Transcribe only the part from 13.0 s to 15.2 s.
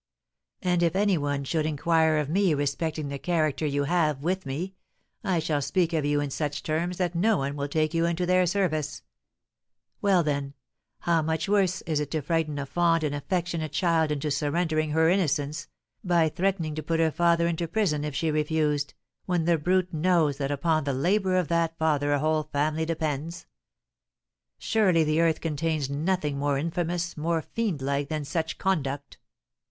and affectionate child into surrendering her